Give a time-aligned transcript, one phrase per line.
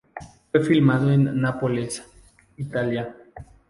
[0.49, 2.01] Fue filmado en Nápoles,
[2.57, 3.15] Italia.